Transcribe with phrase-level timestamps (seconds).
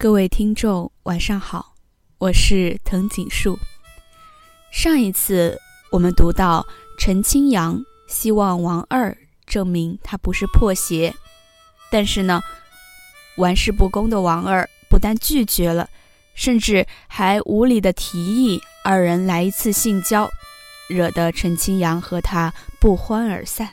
[0.00, 1.74] 各位听众，晚上好，
[2.18, 3.58] 我是藤井树。
[4.70, 5.58] 上一次
[5.90, 6.64] 我们读到
[7.00, 11.12] 陈清扬希望王二证明他不是破鞋，
[11.90, 12.40] 但是呢，
[13.38, 15.90] 玩世不恭的王二不但拒绝了，
[16.32, 20.30] 甚至还无理的提议二人来一次性交，
[20.88, 23.70] 惹得陈清扬和他不欢而散。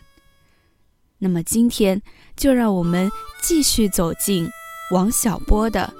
[1.20, 2.02] 那么今天
[2.35, 3.12] 就让我们
[3.44, 4.49] 继续走进
[4.89, 5.94] 王小波的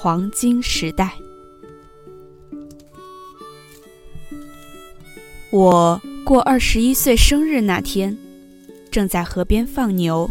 [0.00, 1.12] 黄金时代。
[5.50, 8.16] 我过二十一岁生日那天，
[8.92, 10.30] 正在河边放牛。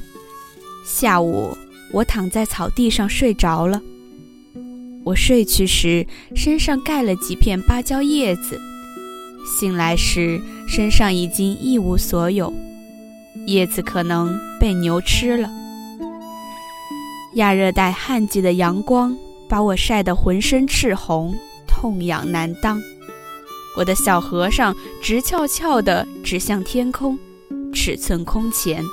[0.85, 1.49] 下午，
[1.91, 3.81] 我躺在草地上睡着了。
[5.03, 8.55] 我睡去时，身上盖了几片芭蕉叶子；
[9.59, 12.53] 醒来时，身上已经一无所有。
[13.47, 15.51] 叶子可能被牛吃了。
[17.33, 19.13] 亚热带旱季的阳光
[19.49, 21.35] 把我晒得浑身赤红，
[21.67, 22.81] 痛痒难当。
[23.75, 27.17] 我的小和尚直翘翘地指向天空，
[27.73, 28.83] 尺寸空前。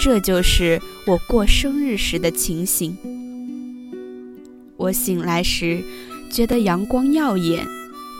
[0.00, 2.96] 这就是我过生日时的情形。
[4.76, 5.82] 我醒来时，
[6.30, 7.66] 觉得阳光耀眼，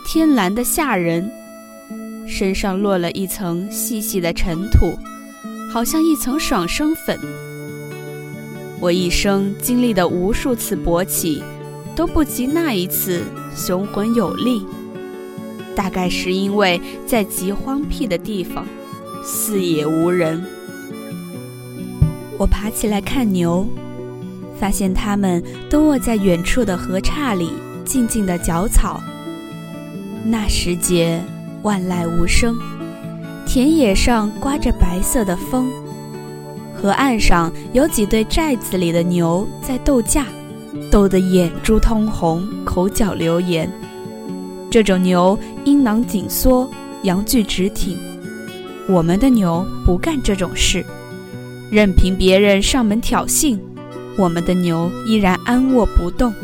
[0.07, 1.31] 天蓝得吓人，
[2.27, 4.97] 身上落了一层细细的尘土。
[5.73, 7.19] 好像一层爽身粉。
[8.81, 11.43] 我一生经历的无数次勃起，
[11.97, 13.23] 都不及那一次
[13.55, 14.67] 雄浑有力。
[15.75, 18.67] 大概是因为在极荒僻的地方，
[19.25, 20.45] 四野无人。
[22.39, 23.67] 我爬起来看牛，
[24.59, 27.51] 发现它们都卧在远处的河岔里，
[27.85, 29.01] 静静的嚼草。
[30.25, 31.23] 那时节，
[31.63, 32.57] 万籁无声。
[33.47, 35.71] 田野上刮着白色的风，
[36.85, 40.27] 河岸上有几对寨子里的牛在斗架，
[40.91, 43.73] 斗得眼珠通红，口角流言。
[44.71, 46.69] 这种牛阴囊紧缩，
[47.05, 47.97] 阳具直挺。
[48.87, 50.85] 我们的牛不干这种事，
[51.71, 53.59] 任凭别人上门挑衅，
[54.19, 56.35] 我们的牛依然安卧不动。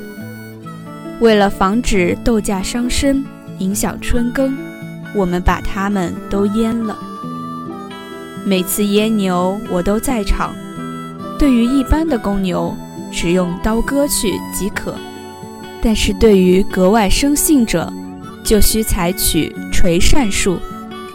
[1.21, 3.23] 为了防止斗架伤身，
[3.59, 4.57] 影响春耕。
[5.15, 6.97] 我们把它们都阉了。
[8.45, 10.55] 每次阉牛，我都在场。
[11.39, 12.75] 对于一般的公牛，
[13.13, 14.93] 只用刀割去即可；
[15.83, 17.93] 但是对于格外生性者，
[18.43, 20.59] 就需采取锤扇术，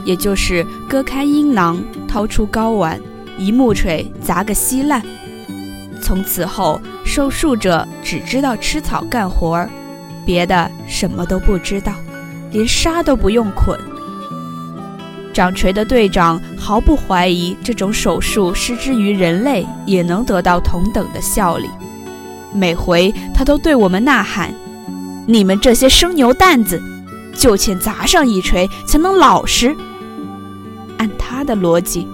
[0.03, 2.99] 也就是割开阴囊，掏出睾丸，
[3.37, 5.01] 一木锤砸个稀烂。
[6.01, 9.69] 从此后，受术者只知道吃草干活儿，
[10.25, 11.93] 别的什么都不知道。
[12.51, 13.77] 连纱都不用捆。
[15.35, 21.69] 掌锤的队长毫不怀疑这种手术施之于人类也能得到同等的效力。
[22.53, 24.53] 每回他都对我们呐喊
[25.27, 26.81] ：“你们这些生牛蛋子，
[27.35, 29.75] 就欠砸上一锤才能老实。”
[30.97, 32.07] 按他的逻辑，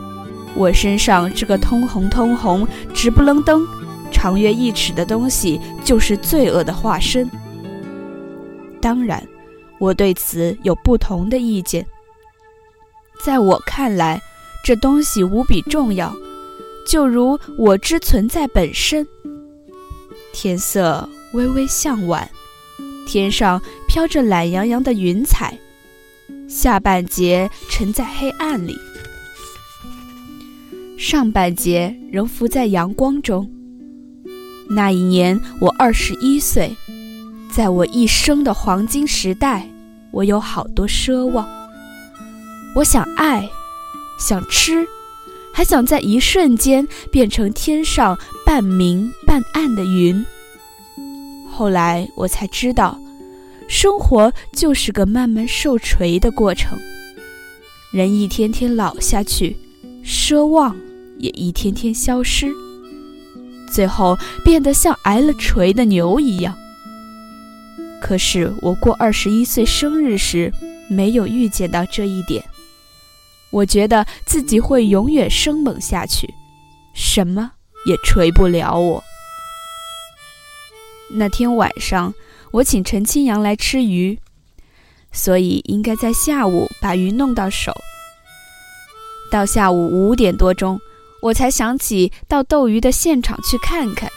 [0.56, 3.64] 我身上这个通红通红、直不愣登、
[4.12, 7.30] 长约一尺的东西就是罪恶的化身。
[8.82, 9.24] 当然。
[9.78, 11.84] 我对此有不同的意见。
[13.24, 14.22] 在我看来，
[14.64, 16.16] 这东西无比重要，
[16.88, 19.08] 就如我之存在本身。
[20.34, 22.30] 天色微微向晚，
[23.06, 25.58] 天上飘着懒洋洋的云彩，
[26.48, 28.76] 下半截沉在黑暗里，
[30.98, 33.50] 上半截仍浮在阳光中。
[34.70, 36.76] 那一年我二十一岁，
[37.52, 39.68] 在我一生的黄金时代。
[40.12, 41.48] 我有好多奢望，
[42.74, 43.50] 我想爱，
[44.18, 44.88] 想吃，
[45.54, 50.26] 还想在一瞬间变成天上半明半暗的云。
[51.52, 52.98] 后来我才知道，
[53.68, 56.78] 生活就是个慢慢受锤的过程。
[57.92, 59.58] 人一天天老下去，
[60.02, 60.74] 奢望
[61.20, 62.50] 也一天天消失，
[63.70, 66.58] 最后变得像挨了锤的牛一样。
[68.02, 70.54] 可是我过二十一岁生日时，
[70.90, 72.42] 没有预见到这一点。
[73.52, 76.34] 我觉得自己会永远生猛下去，
[76.94, 77.52] 什么
[77.86, 79.04] 也锤不了我。
[81.14, 82.14] 那天晚上，
[82.52, 84.18] 我请陈清扬来吃鱼，
[85.12, 87.74] 所以应该在下午把鱼弄到手。
[89.30, 90.80] 到下午五点多钟，
[91.22, 94.10] 我才想起到斗鱼的现场去看看。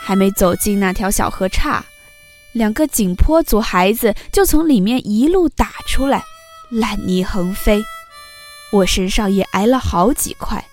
[0.00, 1.84] 还没走进那条小河岔。
[2.52, 6.24] 两个景颇族孩子就从里面一路打出来，
[6.70, 7.84] 烂泥横飞，
[8.70, 10.64] 我身上也挨了好几块。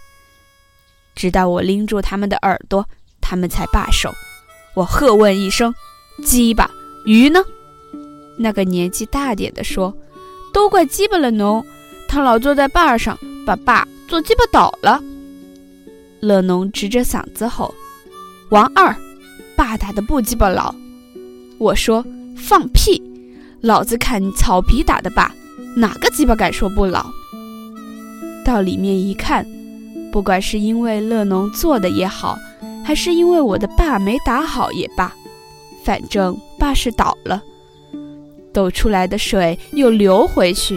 [1.15, 2.86] 直到我拎住他们的耳朵，
[3.21, 4.13] 他们才罢手，
[4.74, 5.74] 我喝问一声
[6.25, 6.69] ：“鸡巴，
[7.06, 7.39] 鱼呢？”
[8.38, 9.95] 那个年纪大点的说
[10.53, 11.65] ：“都怪鸡巴了侬，
[12.07, 15.01] 他老坐在坝上，把坝坐鸡巴倒了。”
[16.19, 17.74] 乐农直着嗓子吼
[18.51, 18.94] ：“王二，
[19.56, 20.75] 爸打的不鸡巴老！”
[21.57, 22.06] 我说
[22.36, 23.01] ：“放屁！
[23.62, 25.31] 老子看你草皮打的坝，
[25.77, 27.09] 哪个鸡巴敢说不老？”
[28.45, 29.45] 到里面一看，
[30.12, 32.38] 不管是因为乐农做的也好，
[32.86, 35.12] 还是因为我的爸没打好也罢，
[35.83, 37.42] 反正爸是倒了。
[38.53, 40.75] 抖出来的水又流回去，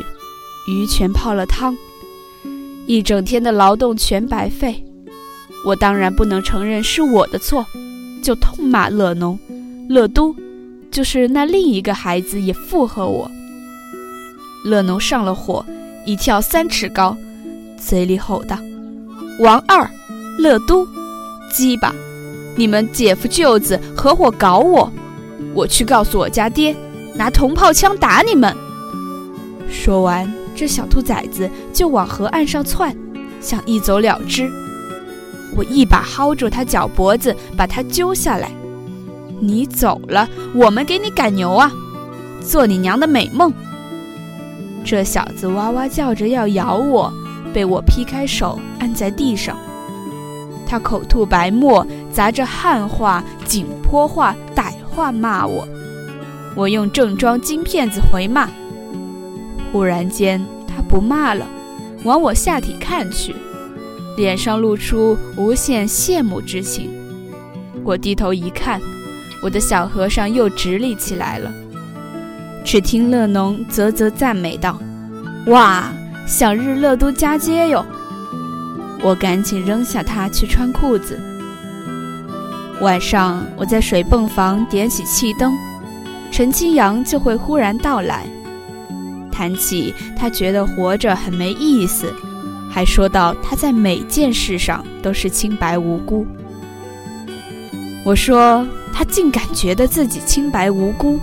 [0.67, 1.76] 鱼全泡了汤，
[2.87, 4.82] 一整天的劳动全白费。
[5.65, 7.67] 我当然不能承认是我的错，
[8.23, 9.38] 就痛骂乐农、
[9.88, 10.35] 乐都，
[10.91, 13.31] 就是那另一个孩子也附和我。
[14.65, 15.65] 乐农上了火，
[16.05, 17.17] 一跳三尺高，
[17.81, 18.59] 嘴里吼道
[19.41, 19.89] ：“王二，
[20.39, 20.87] 乐都，
[21.53, 21.95] 鸡巴，
[22.57, 24.93] 你们姐夫舅子合伙搞我，
[25.55, 26.75] 我去告诉我家爹。”
[27.15, 28.55] 拿铜炮枪打你们！
[29.69, 32.97] 说完，这小兔崽子就往河岸上窜，
[33.41, 34.49] 想一走了之。
[35.57, 38.53] 我一把薅住他脚脖子，把他揪下来。
[39.41, 41.73] 你走了，我们给你赶牛啊！
[42.41, 43.53] 做你娘的美梦！
[44.85, 47.13] 这小子哇哇叫着要咬我，
[47.53, 49.56] 被我劈开手，按在地上。
[50.67, 55.67] 他口吐白沫，砸着汉话、景颇话、歹话骂我。
[56.55, 58.49] 我用正装金片子回骂，
[59.73, 61.47] 忽然间他不骂了，
[62.05, 63.35] 往我下体看去，
[64.17, 66.91] 脸上露出无限羡慕之情。
[67.85, 68.81] 我低头一看，
[69.43, 71.51] 我的小和尚又直立起来了。
[72.65, 74.79] 只听乐农啧啧赞美道
[75.47, 75.91] ：“哇，
[76.29, 77.85] 想日乐都加街哟！”
[79.03, 81.19] 我赶紧扔下他去穿裤子。
[82.81, 85.53] 晚上我在水泵房点起气灯。
[86.31, 88.27] 陈清扬就会忽然到来，
[89.33, 92.13] 谈起他觉得活着很没意思，
[92.71, 96.27] 还说到他在每件事上都是清白无辜。
[98.05, 101.19] 我说他竟敢觉得自己清白无辜，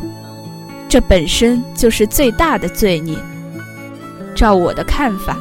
[0.89, 3.15] 这本身就是最大的罪孽。
[4.35, 5.37] 照我的看法，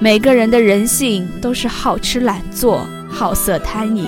[0.00, 4.06] 每个人的人性都是好吃懒做、好色贪淫。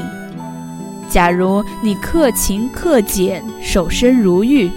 [1.09, 4.71] 假如你克勤克俭、守身如玉，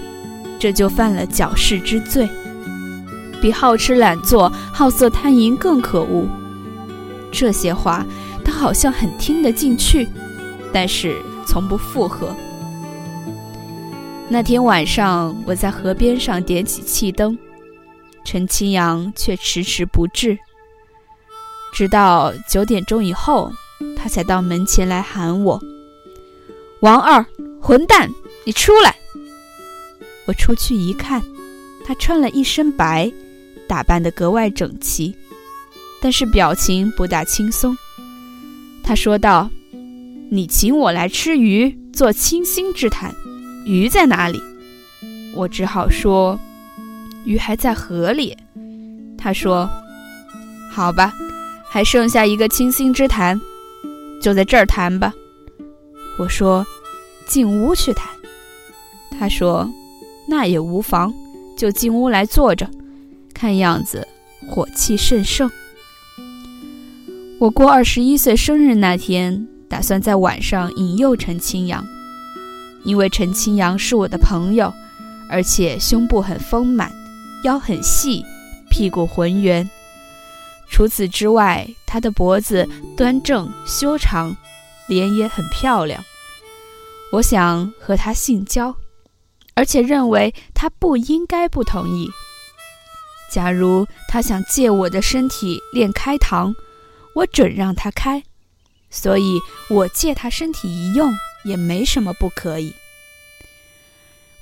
[0.58, 2.28] 这就犯了矫饰之罪，
[3.42, 6.26] 比好吃懒做、好色贪淫更可恶。
[7.30, 8.06] 这些话
[8.44, 10.08] 他好像很听得进去，
[10.72, 11.16] 但是
[11.46, 12.34] 从不附和。
[14.28, 17.36] 那天晚上，我在河边上点起气灯，
[18.24, 20.38] 陈清扬却迟迟不至，
[21.72, 23.52] 直到九点钟以后，
[23.96, 25.60] 他才到门前来喊我。
[26.80, 27.24] 王二，
[27.60, 28.10] 混蛋，
[28.44, 28.96] 你出来！
[30.26, 31.22] 我出去一看，
[31.86, 33.12] 他穿了一身白，
[33.68, 35.14] 打扮得格外整齐，
[36.00, 37.76] 但是表情不大轻松。
[38.82, 39.50] 他说道
[40.30, 43.14] ：“你请我来吃鱼，做倾心之谈，
[43.64, 44.42] 鱼在哪里？”
[45.34, 46.38] 我只好说
[47.24, 48.36] ：“鱼还在河里。”
[49.18, 49.68] 他说
[50.70, 51.12] ：“好吧，
[51.68, 53.40] 还剩下一个倾心之谈，
[54.20, 55.12] 就在这儿谈吧。”
[56.18, 56.64] 我说。
[57.26, 58.06] 进屋去谈，
[59.18, 59.66] 他说
[60.28, 61.10] ：“那也无妨，
[61.56, 62.68] 就进屋来坐着。
[63.32, 64.06] 看样子
[64.46, 65.50] 火气甚盛。”
[67.40, 71.82] 我过二十一岁生日那天，打算在晚上引诱陈清扬，
[72.84, 74.70] 因为陈清扬是我的朋友，
[75.30, 76.92] 而且胸部很丰满，
[77.44, 78.24] 腰很细，
[78.70, 79.68] 屁股浑圆。
[80.70, 84.34] 除此之外，他的脖子端正修长，
[84.88, 86.02] 脸也很漂亮。
[87.12, 88.74] 我想和他性交，
[89.54, 92.10] 而且认为他不应该不同意。
[93.30, 96.54] 假如他想借我的身体练开膛，
[97.14, 98.22] 我准让他开。
[98.90, 101.12] 所以我借他身体一用
[101.44, 102.72] 也没什么不可以。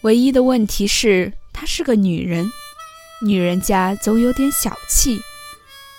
[0.02, 2.50] 唯一的问题是，她是个女人，
[3.23, 5.21] 女人家总有点小气。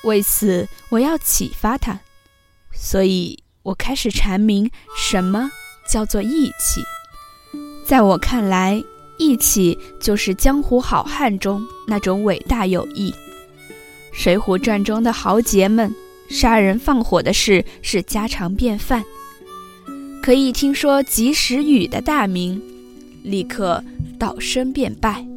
[0.03, 1.98] 为此，我要启发她，
[2.74, 5.50] 所以我开始阐明什么。
[5.86, 6.82] 叫做义气，
[7.86, 8.82] 在我看来，
[9.18, 13.12] 义气就是江湖好汉中那种伟大友谊。
[14.13, 15.94] 《水浒传》中的豪杰们
[16.30, 19.03] 杀人放火的事是家常便饭，
[20.24, 22.63] 可以听说及时雨的大名，
[23.22, 23.84] 立刻
[24.18, 25.32] 倒身便拜。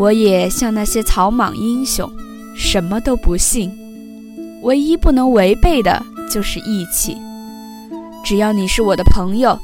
[0.00, 2.10] 我也像那些草莽英雄，
[2.56, 3.70] 什么都不信，
[4.62, 7.18] 唯一不能违背的就是义气。
[8.24, 9.60] 只要你是我的朋友，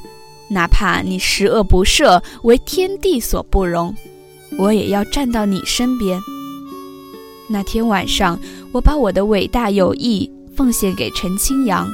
[0.51, 3.95] 哪怕你十恶不赦，为天地所不容，
[4.59, 6.21] 我也要站到你身边。
[7.49, 8.39] 那天晚上，
[8.71, 11.89] 我把我的伟大友谊奉献给陈清扬，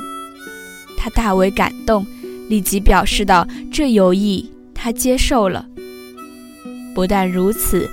[0.97, 2.05] 他大为感动，
[2.49, 5.65] 立即表示道：“这友谊他接受了。
[6.93, 7.89] 不但如此，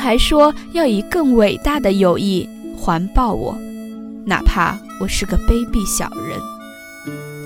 [0.00, 3.56] 还说要以更伟大的友谊环抱我，
[4.24, 6.38] 哪怕我是个卑鄙小人，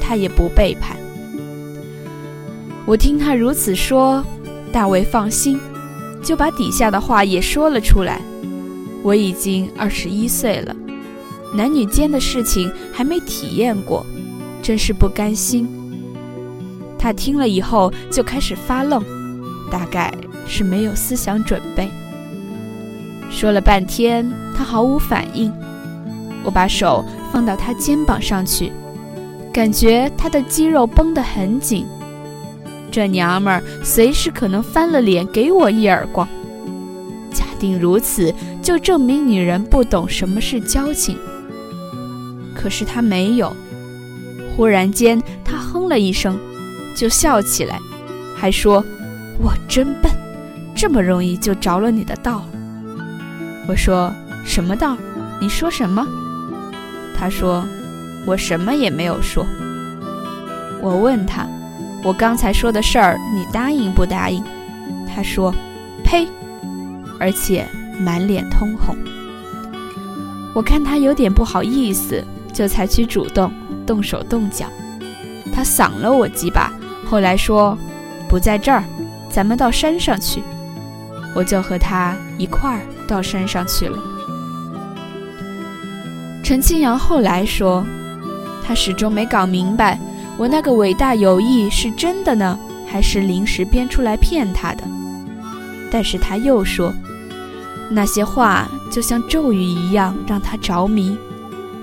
[0.00, 0.96] 他也不背叛。”
[2.87, 4.25] 我听他如此说，
[4.70, 5.58] 大为放心，
[6.23, 8.20] 就把底下的话也说了出来。
[9.02, 10.76] 我已经二十一岁了，
[11.52, 14.06] 男女间的事情还没体验过，
[14.62, 15.68] 真是不甘心。
[16.99, 19.02] 他听了以后就开始发愣，
[19.70, 20.12] 大概
[20.46, 21.90] 是没有思想准备。
[23.35, 24.25] 说了半天，
[24.57, 25.53] 他毫无反应。
[26.45, 28.71] 我把手放到他肩膀上去，
[29.53, 31.85] 感觉他的肌肉绷得很紧。
[32.93, 36.29] 这娘们儿随时可能翻了脸给我一耳光。
[37.33, 41.19] 假定如此，就证明女人不懂什么是交情。
[42.55, 43.53] 可是她没有。
[44.57, 46.38] 忽然间，她哼了一声，
[46.97, 47.81] 就笑起来，
[48.37, 48.85] 还说
[49.43, 50.12] ：“我真笨，
[50.73, 52.45] 这么容易就着了你的道。”
[53.66, 54.12] 我说
[54.44, 54.97] ：“什么道？
[55.40, 56.06] 你说什么？”
[57.16, 57.64] 他说
[58.26, 59.47] ：“我什么也没有说。”
[60.83, 61.47] 我问他。
[62.02, 64.44] 我刚才说的事儿，你答应不答应？
[65.09, 65.54] 他说
[66.04, 66.28] ：“呸！”
[67.18, 67.66] 而且
[67.99, 68.94] 满脸通红。
[70.52, 73.50] 我看他有点不好意思，就采取主动，
[73.87, 74.66] 动手动脚。
[75.50, 76.71] 他搡了我几把，
[77.09, 77.75] 后来说
[78.28, 78.85] ：“不在这儿，
[79.30, 80.42] 咱们到山上去。”
[81.35, 83.99] 我就和他一块儿到山上去了。
[86.42, 87.84] 陈清扬后来说，
[88.66, 89.99] 他始终没搞明白。
[90.37, 94.82] 我那个伟大友谊是真的呢，还是临时编出来骗他的？
[95.90, 96.92] 但是他又说，
[97.88, 101.16] 那些话就像咒语一样让他着迷，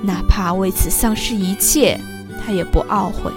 [0.01, 1.97] 哪怕为此丧失一切，
[2.43, 3.31] 他也不懊悔。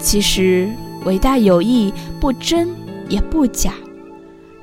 [0.00, 0.68] 其实，
[1.04, 2.68] 伟大友谊不真
[3.08, 3.72] 也不假，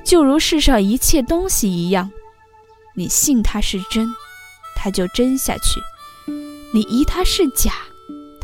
[0.04, 2.10] 就如世上一切东西一样，
[2.94, 4.08] 你信它是真，
[4.76, 5.80] 它就真下去；
[6.72, 7.72] 你疑它是假。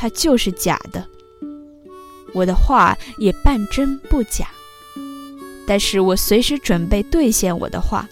[0.02, 1.06] 它就是假的，
[2.32, 4.48] 我的话也半真不假，
[5.66, 8.08] 但是我随时准备兑现我的话，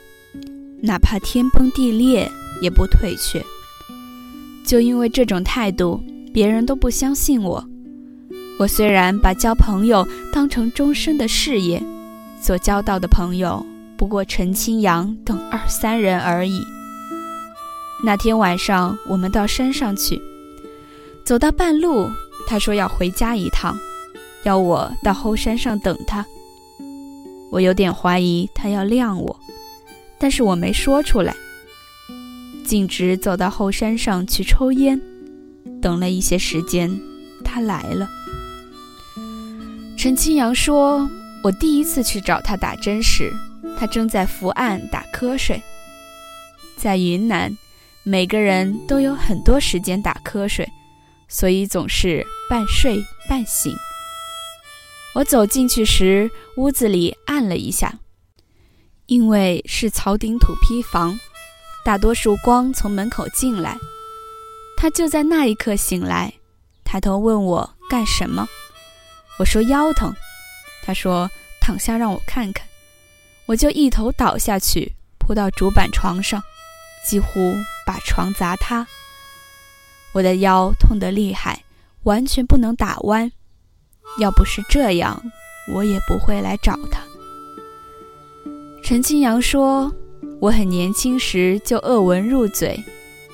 [0.83, 3.43] 哪怕天崩地裂也不退却。
[4.67, 7.67] 就因为这种态度，别人都不相信我。
[8.59, 11.83] 我虽然把交朋友当成终身的事业，
[12.41, 13.65] 所交到的朋友
[13.97, 16.63] 不过陈清扬等二三人而已。
[18.05, 20.21] 那天晚上，我们到山上去。
[21.25, 22.09] 走到半路，
[22.47, 23.77] 他说要回家一趟，
[24.45, 26.25] 要我到后山上等他。
[27.51, 29.41] 我有点怀疑他要晾我，
[30.19, 31.35] 但是我没说出来，
[32.65, 35.01] 径直走到后山上去抽烟。
[35.83, 36.99] 等了一些时间，
[37.45, 38.09] 他来了。
[39.97, 41.09] 陈清扬说，
[41.43, 43.33] 我第一次去找他打针时，
[43.79, 45.63] 他正在伏案打瞌睡。
[46.77, 47.57] 在云南，
[48.03, 50.69] 每个人都有很多时间打瞌睡。
[51.31, 53.77] 所以总是半睡半醒。
[55.15, 57.99] 我走进去时，屋子里暗了一下，
[59.07, 61.21] 因为是草顶土坯房，
[61.85, 63.77] 大多数光从门口进来。
[64.77, 66.33] 他就在那一刻醒来，
[66.83, 68.49] 抬头问我干什么。
[69.39, 70.15] 我说腰疼。
[70.89, 71.31] 他说
[71.61, 72.67] 躺下让我看看。
[73.45, 76.43] 我就一头倒下去，扑到竹板床上，
[77.07, 77.55] 几乎
[77.85, 78.87] 把床砸塌。
[80.13, 81.63] 我的腰痛得厉害，
[82.05, 83.31] 完全不能打弯。
[84.19, 85.23] 要不是这样，
[85.75, 87.03] 我也不会来找他。
[88.83, 89.93] 陈清扬说
[90.41, 92.83] ：“我很年轻时就恶闻入嘴，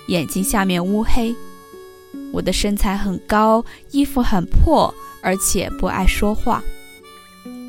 [0.08, 1.32] 眼睛下面乌黑。
[2.32, 4.92] 我的身材很高，衣服很破，
[5.22, 6.60] 而且不爱说话。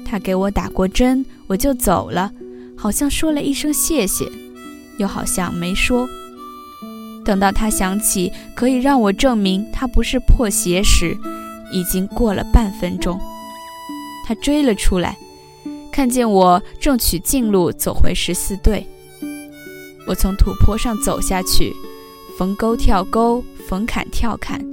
[0.05, 2.31] 他给我打过针，我就走了，
[2.77, 4.31] 好像说了一声谢谢，
[5.00, 6.07] 又好像没说。”
[7.25, 11.17] 等到他想起可以让我证明他不是破鞋时，
[11.71, 13.19] 已经过了半分钟。
[14.27, 15.17] 他追了出来，
[15.91, 18.85] 看见我正取近路走回十四队。
[20.07, 21.74] 我从土坡上走下去，
[22.38, 24.63] 逢沟跳沟，逢坎跳坎，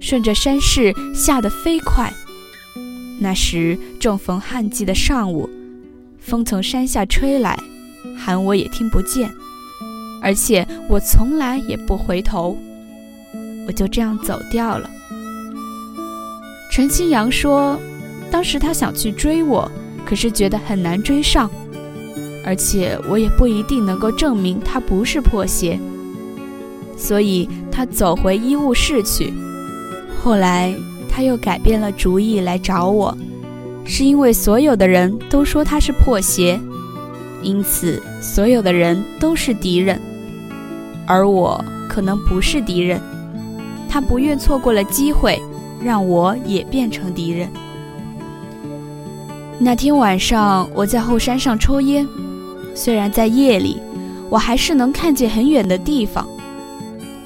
[0.00, 2.10] 顺着山势下得飞快。
[3.22, 5.48] 那时正逢旱季的上午，
[6.18, 7.56] 风从山下吹来，
[8.18, 9.30] 喊我也听不见。
[10.22, 12.56] 而且我从来也不回头，
[13.66, 14.88] 我就这样走掉了。
[16.72, 17.78] 陈清扬说
[18.30, 19.70] ：“当时他想去追我，
[20.06, 21.50] 可是觉得很难追上，
[22.44, 25.78] 而且我也不一定能够证明他不是破鞋，
[26.96, 29.32] 所以他走回医务室去。
[30.22, 30.74] 后来
[31.20, 33.14] 他又改变了主意来找我，
[33.84, 36.58] 是因为所有的人都说他是破鞋，
[37.42, 40.00] 因此所有的人都是敌人，
[41.06, 42.98] 而我可能不是敌人。
[43.86, 45.38] 他不愿错过了机会，
[45.84, 47.50] 让我也变成敌人。
[49.58, 52.08] 那天晚上，我在后山上抽烟。
[52.74, 53.76] 虽然在夜里，
[54.30, 56.26] 我还是能看见很远的地方，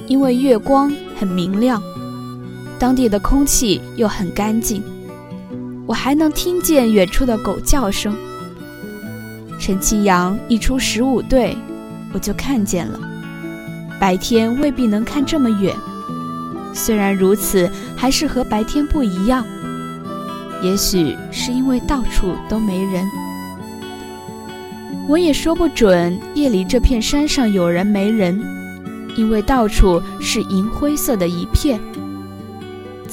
[0.05, 1.81] 因为月光很明亮，
[2.79, 4.83] 当地的空气又很干净。
[5.87, 8.15] 我还能听见远处的狗叫声。
[9.59, 11.55] 陈清扬一出十五队，
[12.11, 12.99] 我就看见了。
[13.99, 15.73] 白天未必能看这么远，
[16.73, 19.45] 虽然如此，还是和白天不一样。
[20.61, 23.05] 也许是因为到处都没人，
[25.07, 28.43] 我也说不准夜里这片山上有人没人，
[29.15, 31.79] 因为到处是银灰色的一片。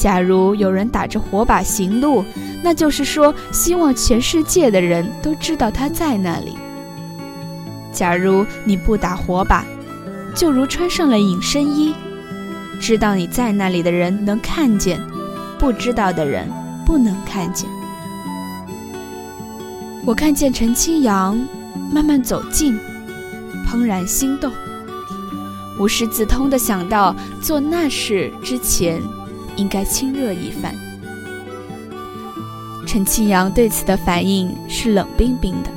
[0.03, 2.25] 假如有人打着火把行路，
[2.61, 6.57] 那就是说希望全世界的人都知道他在那里。
[7.93, 9.65] 假如你不打火把，
[10.35, 11.95] 就如穿上了隐身衣，
[12.81, 15.01] 知道你在那里的人能看见，
[15.57, 16.51] 不知道的人。
[16.85, 17.71] 不能看见。
[20.05, 21.39] 我看见陈清扬
[21.93, 22.77] 慢慢走近，
[23.71, 24.51] 怦然心动，
[25.79, 29.01] 无师自通地想到做那事之前
[29.57, 30.75] 应该亲热一番。
[32.87, 35.71] 陈清扬对此的反应是冷冰冰的，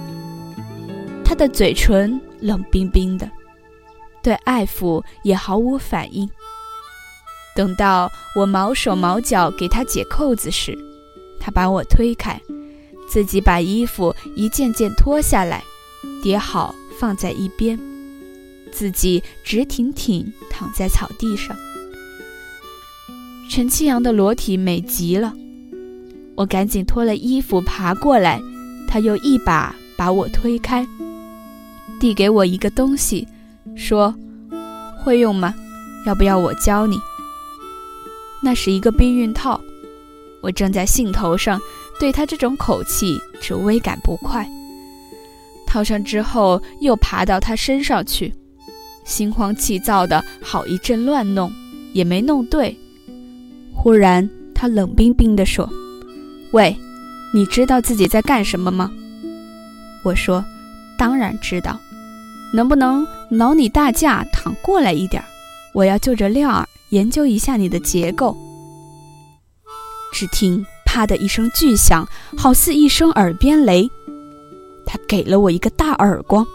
[1.24, 3.30] 他的嘴唇冷冰冰的，
[4.22, 6.30] 对爱抚也毫无反应。
[7.56, 10.78] 等到我毛手毛脚给他解扣子时，
[11.40, 12.42] 他把我推开，
[13.10, 15.64] 自己把衣服一件件脱下来，
[16.22, 17.80] 叠好放在一边，
[18.74, 21.56] 自己直挺挺躺在草地上。
[23.50, 25.34] 陈清扬的裸体美极了，
[26.36, 28.42] 我赶紧脱了衣服爬过来，
[28.88, 30.86] 他又一把把我推开，
[32.00, 33.26] 递给我一个东西，
[33.76, 34.14] 说
[35.02, 35.54] ：“会用吗？
[36.06, 36.98] 要不要我教你？”
[38.44, 39.62] 那是一个避孕套。
[40.42, 41.60] 我正在兴头上，
[42.00, 44.48] 对他这种口气只微感不快。
[45.66, 48.34] 套上之后，又爬到他身上去，
[49.06, 51.52] 心慌气躁的好一阵乱弄，
[51.94, 52.78] 也没弄对。
[53.76, 55.70] 忽然，他冷冰冰地说
[56.52, 56.76] ：“喂，
[57.34, 58.92] 你知道自己在干什么吗？”
[60.04, 60.44] 我说
[60.98, 61.80] ：“当然知道。
[62.54, 65.24] 能不能挠你大驾躺过来一点？
[65.74, 68.36] 我要就着料儿研究一下你的结构。”
[70.14, 72.08] 只听“啪”的一声巨响，
[72.38, 73.90] 好似一声耳边雷。
[74.86, 76.46] 他给了我一个大耳光。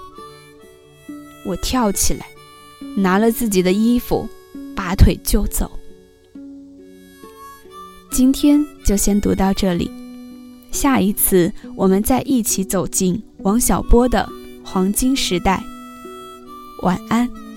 [1.45, 2.27] 我跳起来，
[2.97, 4.29] 拿了自己的衣服，
[4.75, 5.71] 拔腿就走。
[8.11, 9.91] 今天就先读到这里，
[10.73, 14.29] 下一次我们再一起走进王小波的
[14.65, 15.63] 黄金时代。
[16.83, 17.50] 晚安。